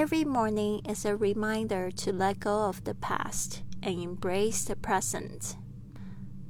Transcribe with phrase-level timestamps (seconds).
[0.00, 5.56] Every morning is a reminder to let go of the past and embrace the present。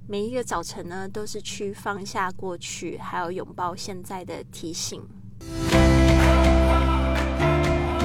[0.06, 5.02] 每一个早晨呢，都是去放下过去，还有拥抱现在的提醒。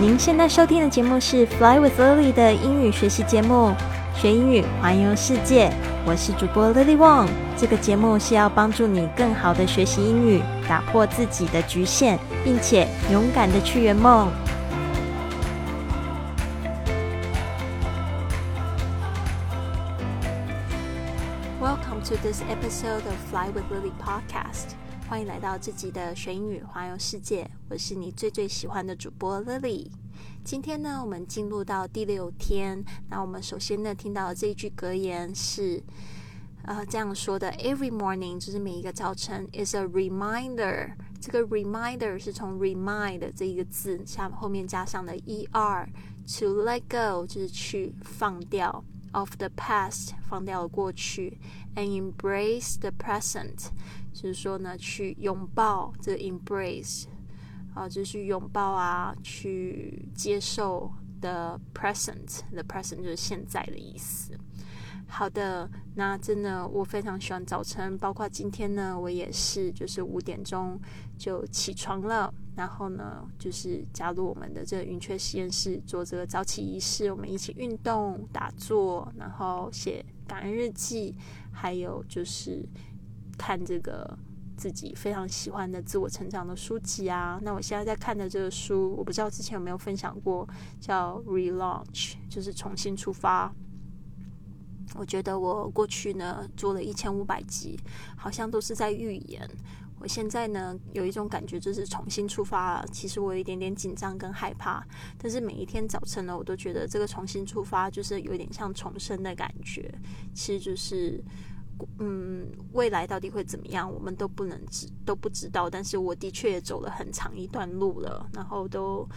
[0.02, 3.72] 您现在收听的节目是《Fly with Lily》的英语学习节目，
[4.16, 5.72] 学英语环游世界。
[6.08, 7.30] 我是主播 Lily Wong。
[7.56, 14.32] 这个节目是要帮助你更好的学习英语，打破自己的局限，并且勇敢的去圆梦。
[22.06, 24.76] To this episode of Fly with Lily podcast。
[25.10, 27.50] 欢迎来到这集的学英语环游世界。
[27.68, 29.90] 我是你最最喜欢的主播 Lily。
[30.44, 32.86] 今天呢，我们进入到第六天。
[33.10, 35.82] 那我们首先呢，听到这一句格言是，
[36.66, 40.94] 呃，这样说的：Every morning，就是每一个早晨，is a reminder。
[41.20, 48.84] 这个 reminder 是从 remind 这一个字下后面加上的 er，to let go 就是去放掉。
[49.16, 51.40] Of the past 放掉了过去
[51.76, 53.70] ，and embrace the present，
[54.14, 57.06] 就是说呢，去拥抱这个 embrace
[57.74, 60.92] 啊，就是拥抱啊，去接受
[61.22, 64.38] the present，the present 就是现在的意思。
[65.08, 70.78] 好的，那真的我非常喜欢早晨，包括今天呢，我也是，就是五点钟
[71.18, 81.16] 就起床了，然后呢，就是加入我们的这个云雀实验室做这个早起仪式，我们一起运动、打坐，然后写感恩日记，
[81.52, 82.66] 还有就是
[83.38, 84.18] 看这个
[84.56, 87.38] 自己非常喜欢的自我成长的书籍啊。
[87.44, 90.48] 那我现在在看的这个书，我不知道之前有没有分享过，
[90.80, 93.54] 叫 Relaunch，就是重新出发。
[94.96, 97.78] 我觉得我过去呢做了一千五百集，
[98.16, 99.46] 好像都是在预言。
[100.08, 102.86] 现在呢有一种感觉，就是重新出发。
[102.92, 104.86] 其实我有一点点紧张跟害怕，
[105.18, 109.94] 但是每一天早晨呢，我都觉得这个重新出发就是有点像重生的感觉。
[110.34, 111.24] 其实就是，
[112.00, 115.70] 嗯，未来到底会怎么样，我们都不能知都不知道。
[115.70, 119.08] 但是我的确也走了很长一段路了，然后都。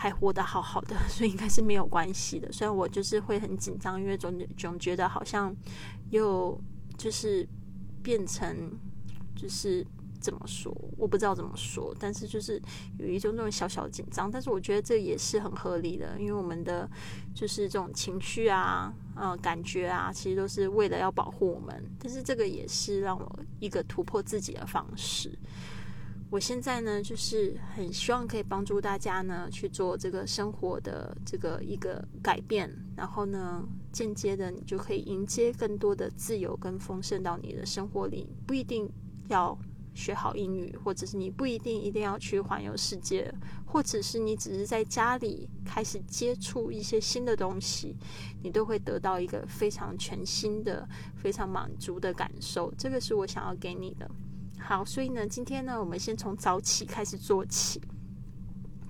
[0.00, 2.52] 还活得好好的，所以应该是没有关系的。
[2.52, 5.52] 虽然我就是会很紧张，因为总总觉得好像
[6.10, 6.56] 又
[6.96, 7.44] 就是
[8.00, 8.78] 变成
[9.34, 9.84] 就是
[10.20, 12.60] 怎么说，我不知道怎么说，但是就是
[12.98, 14.30] 有一种那种小小的紧张。
[14.30, 16.88] 但是我觉得这也是很合理的，因为我们的
[17.34, 21.82] 就是这种情绪啊、呃感觉啊，其实都是为了要保护我们。
[21.98, 25.38] 但是这个也是让我一个突破自己的方式。
[26.30, 38.28] 我现在呢，就是很希望可以帮助大家呢去做这个生活的这个一个改变，然后呢，间接的你就可以迎接更多的自由跟丰盛到你的生活里。
[38.46, 38.86] 不一定
[39.28, 39.58] 要
[39.98, 43.34] 学好英语，或者是你不一定一定要去环游世界，
[43.66, 47.96] 或者是你只是在家里开始接触一些新的东西，
[48.40, 52.72] 你都会得到一个非常全新的、非常满足的感受。
[52.78, 54.08] 这个是我想要给你的。
[54.60, 57.82] 好，所以呢，今天呢，我们先从早起开始做起。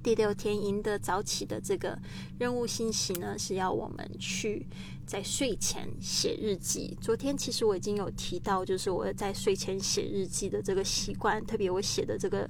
[0.03, 1.99] 第六天赢得早起的这个
[2.39, 4.67] 任务信息呢，是要我们去
[5.07, 6.97] 在睡前写日记。
[7.01, 12.49] 昨天其实我已经有提到，就是我在睡前写日记的这个习惯，特别我写的这个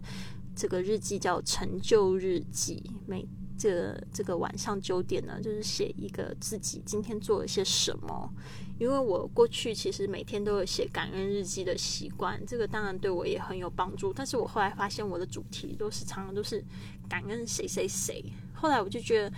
[0.54, 2.82] 这个日记叫成就日记。
[3.06, 3.26] 每
[3.58, 8.32] 这这个晚上九点呢，就是写一个自己今天做了些什么。
[8.78, 14.12] 因为我过去其实每天都有写感恩日记的习惯，这个当然对我也很有帮助。
[14.12, 16.64] 但是我后来发现我的主题都是常常都是
[17.08, 18.24] 感恩谁谁谁。
[18.54, 19.36] 后来我就觉得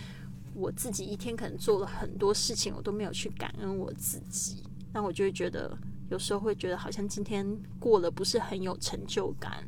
[0.54, 5.74] 我自己一天可能做了很多事情，我都没有去感恩我自己，那我就会觉得
[6.10, 9.66] 有时候会觉得好像今天过了不是很有成就感。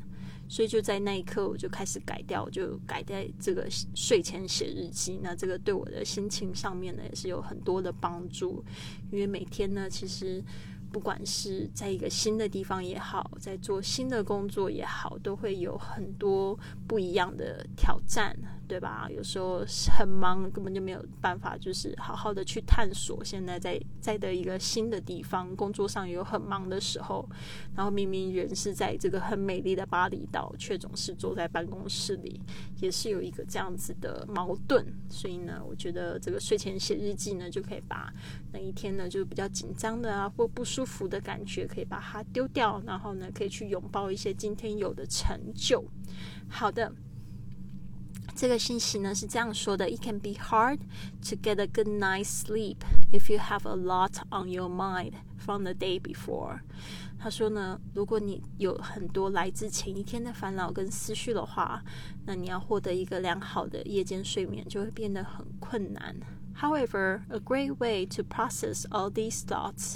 [0.52, 5.18] 所以就在那一刻，我就开始改掉，就改在这个睡前写日记。
[5.22, 8.62] 那这个对我的心情上面呢，也是有很多的帮助。
[9.10, 10.44] 因为每天呢，其实
[10.92, 16.54] 不管是在一个新的地方也好，在做新的工作也好，都会有很多
[16.86, 18.36] 不一样的挑战。
[18.72, 19.07] 对吧？
[19.15, 19.63] 有时候
[19.98, 23.22] 很忙，根本就没有办法，就是好好的去探索。
[23.22, 27.28] 现在在在的一个新的地方，工作上有很忙的时候，
[27.77, 32.41] 然后明明人是在这个很美丽的巴厘岛，却总是坐在办公室里，
[32.80, 34.83] 也是有一个这样子的矛盾。
[35.10, 38.10] 所以呢，我觉得这个睡前写日记呢，就可以把
[38.54, 45.84] 那一天呢，就比较紧张的啊或不舒服的感觉，可以把它丢掉，然后呢，可以去拥抱一些今天有的成就。
[46.48, 46.91] 好的。
[48.35, 50.79] 这个信息呢是这样说的：It can be hard
[51.29, 52.78] to get a good night's sleep
[53.11, 56.59] if you have a lot on your mind from the day before。
[57.19, 61.81] 他说呢，如果你有很多来自前一天的烦恼跟思绪的话，
[62.28, 66.16] 那你要获得一个良好的夜间睡眠就会变得很困难。
[66.61, 69.96] However, a great way to process all these thoughts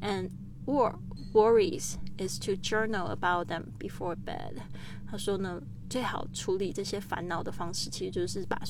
[0.00, 0.30] and
[0.64, 0.94] or
[1.34, 4.62] worries is to journal about them before bed。
[5.10, 8.60] 他说呢， 最好处理这些烦恼的方式，其实就是把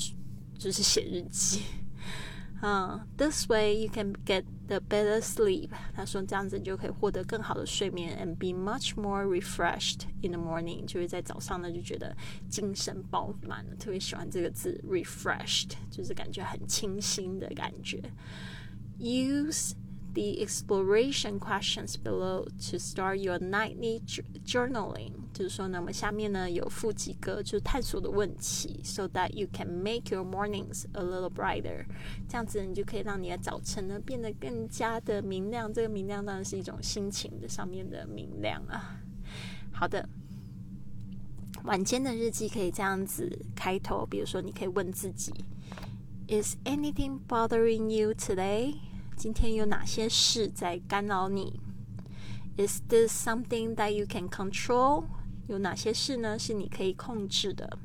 [0.58, 1.62] 就是写日记。
[2.62, 5.68] 嗯，This way you can get the better sleep。
[5.92, 10.86] 他说这样子你就可以获得更好的睡眠，and be much more refreshed in the morning。
[10.86, 12.16] 就是在早上呢就觉得
[12.48, 18.00] 精神饱满了，特别喜欢这个字 refreshed，就是感觉很清新的感觉。
[18.98, 19.72] Use
[20.14, 24.00] the exploration questions below to start your nightly
[24.46, 25.12] journaling。
[25.39, 31.85] 就是说呢，我们下面呢有附几个就是探索的问题，so that you can make your mornings a little brighter。
[32.27, 35.73] 这样子你就可以让你的早晨呢变得更加的明亮。
[35.73, 38.99] 这个明亮当然是一种心情的上面的明亮啊。
[39.71, 40.09] 好的，
[41.63, 45.33] 晚间的日记可以这样子开头，比如说你可以问自己
[46.27, 48.75] ：Is anything bothering you today？
[49.15, 51.61] 今天有哪些事在干扰你
[52.57, 55.05] ？Is this something that you can control？
[55.48, 57.78] 有哪些事呢是你可以控制的？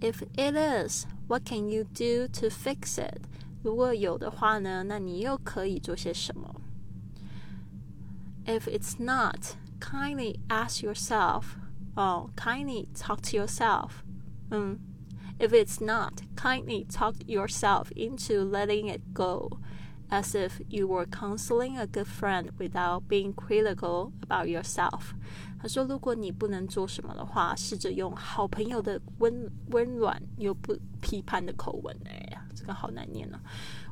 [0.00, 3.22] If it is, what can you do to fix it？
[3.62, 6.60] 如果有的话呢，那你又可以做些什么？
[8.44, 11.56] If it's not, kindly ask yourself.
[11.94, 14.02] Oh, kindly talk to yourself.
[14.50, 14.78] 嗯，
[15.38, 19.58] If it's not, kindly talk yourself into letting it go
[20.09, 25.13] As if you were counseling a good friend without being critical about yourself。
[25.61, 33.37] 他说，如果你不能做什么的话，试着用好朋友的温温暖又不批判的口吻，哎呀，这个好难念哦。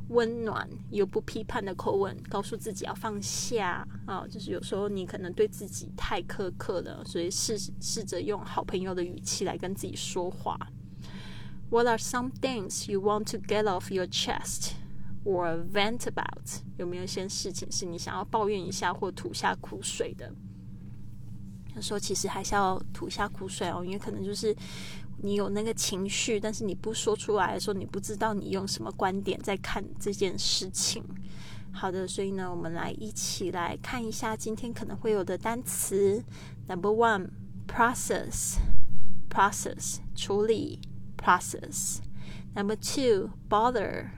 [0.10, 4.26] 温暖又不批判的口吻，告诉自己要放下啊。
[4.26, 10.58] 就是有时候你可能对自己太苛刻了，所以试试着用好朋友的语气来跟自己说话。
[11.70, 14.72] What are some things you want to get off your chest?
[15.28, 20.34] Or vent about 有没有一些事情是你想要抱怨一下或吐下苦水的？
[21.76, 24.56] 有时候其实还是要吐下苦水哦，因为可能就是
[25.22, 31.04] 你有那个情绪，但是你不说出来的时候，你不知道你用什么观点在看这件事情。
[31.74, 36.24] 好的，所以呢，我们来一起来看一下今天可能会有的单词。
[36.68, 37.30] Number one,
[37.68, 38.58] process,
[39.30, 40.80] process 处理
[41.18, 42.00] ，process.
[42.56, 44.10] Number two, bother.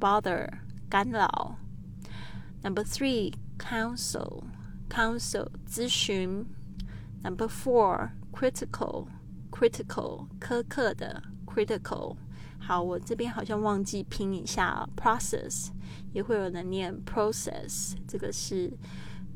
[0.00, 0.48] bother
[0.88, 1.58] 干扰。
[2.62, 4.44] Number three, counsel
[4.88, 6.46] counsel 咨询。
[7.22, 9.06] Number four, critical
[9.50, 12.16] critical 苛刻的 critical。
[12.58, 15.70] 好，我这边好像忘记拼一下 process，
[16.12, 18.72] 也会有人念 process，这个是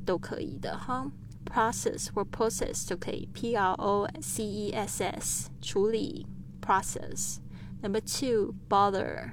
[0.05, 1.11] 都可以的哈。
[1.45, 6.27] process 或 process 就可以，p r o c e s s 处理
[6.61, 9.33] process。Number two, bother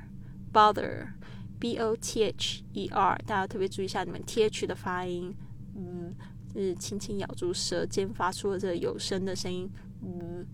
[0.52, 1.14] bother
[1.59, 5.35] b o t h e r，大家特别注意一下你们 t h 的发音，
[5.75, 6.15] 嗯，
[6.53, 9.69] 是轻轻咬住舌尖发出了这个有声的声音，
[10.03, 10.47] 嗯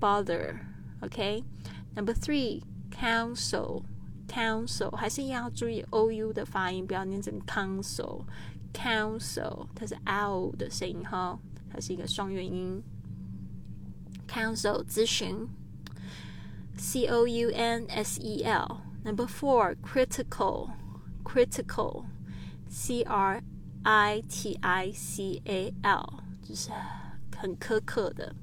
[0.00, 11.38] ，bother，OK，Number three，counsel，counsel，还是一样要注意 o u 的发音，不要念成 counsel，counsel，它是 l 的声音哈，
[11.70, 12.82] 它是一个双元音
[14.26, 15.46] ，counsel 咨询
[16.76, 18.80] ，c o u n s e l。
[19.03, 20.69] Number four, critical,
[21.23, 22.05] critical,
[22.69, 23.41] C R
[23.83, 26.71] I T I C A L，就是
[27.35, 28.33] 很苛刻的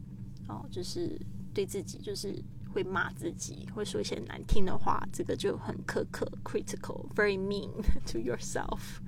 [0.49, 1.19] 哦，就是
[1.55, 7.71] 对自己就是会骂自己，会说一些难听的话，这个就很苛刻，critical, very mean
[8.07, 9.01] to yourself.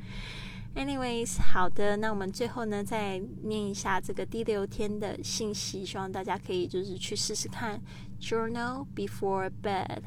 [0.75, 7.79] Anyways，好的，那我们最后呢，再念一下这个第六天的信息，希望大家可以就是去试试看，
[8.19, 10.01] journal before bed。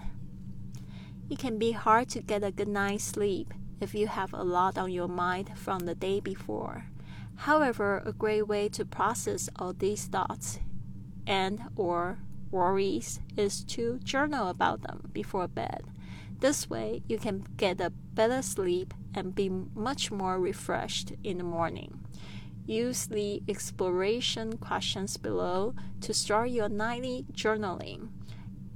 [1.30, 4.76] It can be hard to get a good night's sleep if you have a lot
[4.76, 6.86] on your mind from the day before.
[7.36, 10.58] However, a great way to process all these thoughts
[11.26, 12.18] and or
[12.50, 15.84] worries is to journal about them before bed.
[16.40, 21.44] This way, you can get a better sleep and be much more refreshed in the
[21.44, 22.00] morning.
[22.66, 28.08] Use the exploration questions below to start your nightly journaling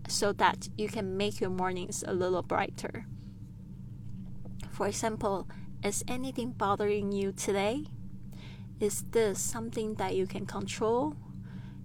[0.08, 3.06] so that you can make your mornings a little brighter.
[4.70, 5.49] For example,
[5.82, 7.84] is anything bothering you today?
[8.80, 11.14] Is this something that you can control?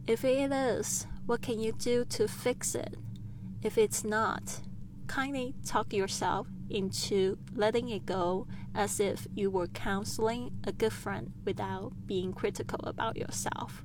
[0.07, 2.95] If it is, what can you do to fix it?
[3.61, 4.61] If it's not,
[5.07, 11.33] kindly talk yourself into letting it go as if you were counseling a good friend
[11.45, 13.83] without being critical about yourself.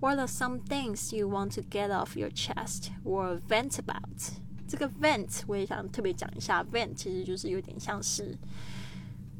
[0.00, 4.32] What are some things you want to get off your chest or vent about?
[4.66, 8.36] 这个 vent 我也想特别讲一下，vent 其实就是有点像是，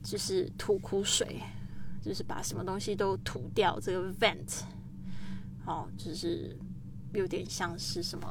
[0.03, 1.41] 就是吐苦水，
[2.01, 3.79] 就是把什么东西都吐掉。
[3.81, 4.63] 这个 vent，
[5.67, 6.57] 哦，就是
[7.13, 8.27] 有点像是什么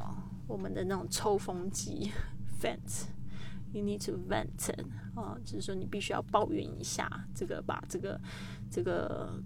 [0.46, 2.10] 我们的那种抽风机
[2.60, 3.06] vent。
[3.72, 4.72] You need to vent
[5.16, 8.20] 啊，就是说你必须要抱怨一下，这个把这个
[8.70, 9.42] 这个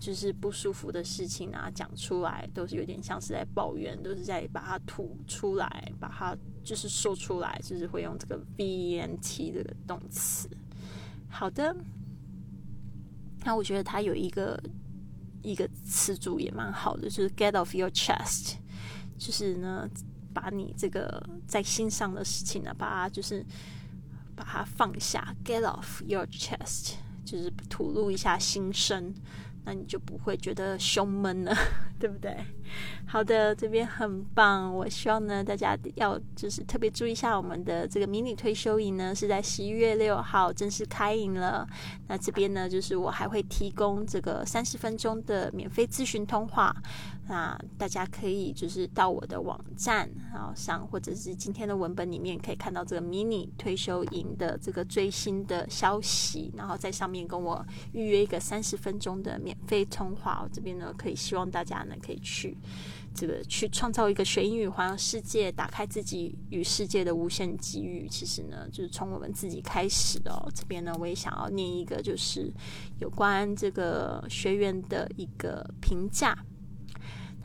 [0.00, 10.48] 就是不舒服的事情啊讲出来，都是有点像是在抱怨，都是在把它吐出来，把它就是说出来，就是会用这个 V N T 这个动词。
[11.28, 11.76] 好的，
[13.44, 14.60] 那我觉得它有一个
[15.42, 18.54] 一个词组也蛮好的，就是 get off your chest，
[19.18, 19.88] 就是呢。
[20.32, 23.44] 把你这个在心上的事情呢，把它就是
[24.36, 26.92] 把它放下，get off your chest，
[27.24, 29.12] 就是吐露一下心声。
[29.64, 31.54] 那你就不会觉得胸闷了，
[31.98, 32.36] 对不对？
[33.06, 34.74] 好的，这边很棒。
[34.74, 41.66] 我希望呢，大家要就是特别注意一下，我们的这个迷你退休营呢，是在十一月六号正式开营了。
[42.08, 46.74] 那这边呢，就是我还会提供这个三十分钟的免费咨询通话。
[47.30, 60.40] 那大家可以就是到我的网站然后上，或者是今天的文本里面可以看到这个迷你退休营的这个最新的消息，然后在上面跟我预约一个三十分钟的免费通话。
[60.42, 62.58] 我这边呢，可以希望大家呢可以去
[63.14, 68.08] 这个去创造一个学英语环游世界，打开自己与世界的无限机遇。
[68.08, 70.50] 其实呢，就是从我们自己开始的哦。
[70.52, 72.52] 这边呢，我也想要念一个，就是
[72.98, 76.36] 有关这个学员的一个评价。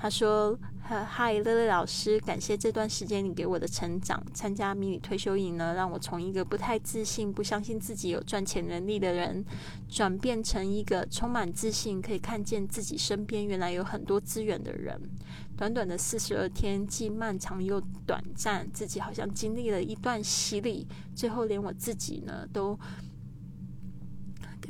[0.06, 4.24] 他说：“嗨，乐乐老师，感谢这段时间你给我的成长。
[4.36, 9.44] 参加迷你退休营呢，让我从一个不太自信、不相信自己有赚钱能力的人，
[9.90, 14.96] 转变成一个充满自信、可以看见自己身边原来有很多资源的人。
[15.58, 20.86] 短短的四十二天，既漫长又短暂，自己好像经历了一段洗礼，
[21.16, 22.80] 最后连我自己呢都。”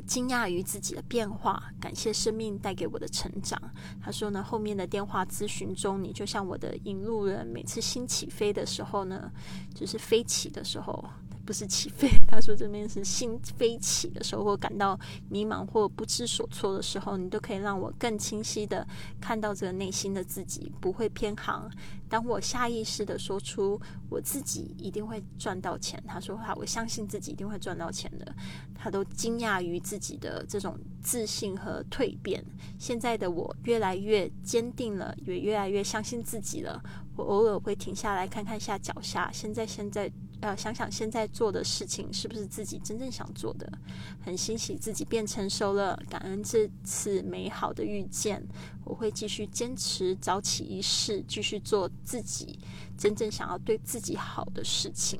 [0.05, 3.59] 惊讶于自己的变化，感谢生命带给我的成长。
[4.01, 7.45] 他说呢，后面的电话咨询中，你就像我的引路人。
[7.47, 9.31] 每次心起飞的时候呢，
[9.73, 11.03] 就是飞起的时候。
[11.45, 14.99] 不是起飞， 他说这边是心飞起的时候，或感到
[15.29, 18.85] 迷茫或不知所措的时候，你都可以让我更清晰的
[19.21, 21.69] 看到这个内心的自己，不会偏航。
[22.07, 28.33] 当我下意识的说出我自己一定会赚到钱，他说话，我相信自己一定会赚到钱的。
[28.73, 32.43] 他都惊讶于自己的这种自信和蜕变。
[32.77, 36.81] 现在的我越来越坚定了，也越来越相信自己了。
[37.15, 40.11] 我偶尔会停下来看看下脚下，现在现在。
[40.41, 43.71] 呃，想想现在做的事情是不是自己真正想做的？
[44.23, 48.45] 很欣喜自己变成熟了，感恩这次美好的遇见。
[48.83, 52.59] 我会继续坚持早起一试，继续做自己
[52.97, 55.19] 真正想要对自己好的事情。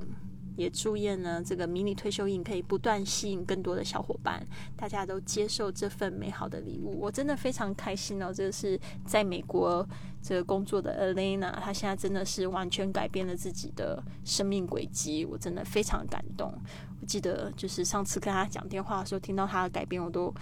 [0.55, 4.45] 也祝愿呢，这个迷你退休营可以不断吸引更多的小伙伴，
[4.75, 6.99] 大家都接受这份美好的礼物。
[6.99, 8.33] 我真的非常开心哦！
[8.33, 9.87] 这个是在美国
[10.21, 16.53] 这个工作的 Elena，她现在真的是完全改变了自己的生命轨迹，我真的非常感动。
[17.01, 20.33] 我记得就是上次跟她讲电话的时候，听到她的改变，我都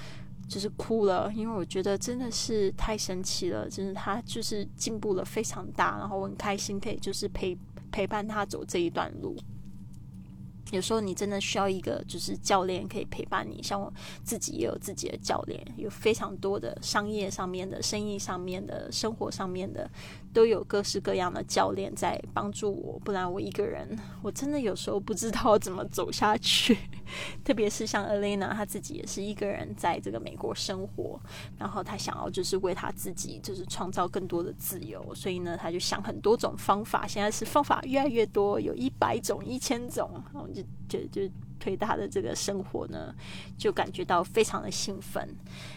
[0.47, 7.57] 就是哭了，因为我觉得真的是太神奇了，真的她就是进步了非常大，然后我很开心可以就是陪
[7.91, 9.35] 陪伴她走这一段路。
[10.73, 19.87] 有时候你真的需要一个就是教练可以陪伴你，像我自己也有自己的教练，有非常多的商业上面的、生意上面的、生活上面的，
[20.33, 22.99] 都有各式各样的教练在帮助我。
[22.99, 23.87] 不然我一个人，
[24.21, 26.77] 我真的有时候不知道怎么走下去。
[27.45, 31.19] 特别是像 Elena，她自己也是一个人在这个美国生活，
[31.57, 37.05] 然后她想要就是为她自己就是创造更多的自由，所以呢，她就想很多种方法。
[37.07, 40.63] 现在是方法越来越多，有一百种、一千种，然后就。
[40.89, 41.21] 就就
[41.63, 43.15] 推他的这个生活呢，
[43.57, 45.25] 就感觉到非常的兴奋。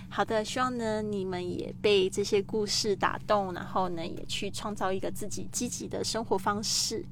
[0.09, 7.05] 好的，希望呢你们也被这些故事打动，然后呢也去创造一个自己积极的生活方式。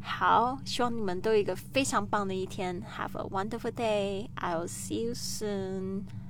[0.00, 2.82] 好，希望你们都有一个非常棒的一天。
[2.96, 4.28] Have a wonderful day.
[4.34, 6.27] I'll see you soon.